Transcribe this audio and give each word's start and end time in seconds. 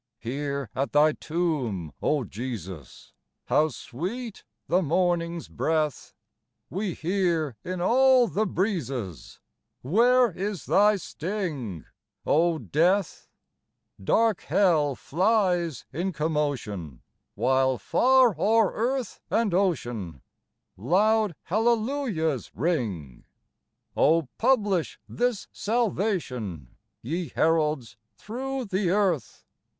Here 0.17 0.71
at 0.73 0.93
Thy 0.93 1.11
tomb, 1.11 1.93
O 2.01 2.23
Jesus! 2.23 3.13
How 3.45 3.67
sweet 3.67 4.43
the 4.67 4.81
morning's 4.81 5.47
breath! 5.47 6.15
We 6.71 6.95
hear 6.95 7.55
in 7.63 7.81
all 7.81 8.25
the 8.27 8.47
breezes,— 8.47 9.39
Where 9.83 10.31
is 10.31 10.65
thy 10.65 10.95
sting, 10.95 11.85
O 12.25 12.57
Death? 12.57 13.29
Dark 14.03 14.41
hell 14.41 14.95
flies 14.95 15.85
in 15.93 16.13
commotion; 16.13 17.03
While, 17.35 17.77
far 17.77 18.35
o'er 18.39 18.73
earth 18.73 19.19
and 19.29 19.53
ocean, 19.53 20.23
Loud 20.77 21.35
hallelujahs 21.43 22.49
ring! 22.55 23.23
Oh, 23.95 24.27
publish 24.39 24.99
this 25.07 25.47
salvation, 25.51 26.75
Ye 27.03 27.27
heralds, 27.29 27.97
through 28.17 28.65
the 28.65 28.89
earth 28.89 29.45